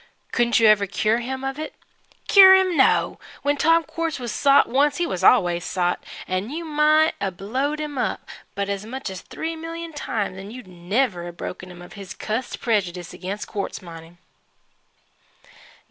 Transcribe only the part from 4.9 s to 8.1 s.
he was always sot and you might 'a' blowed him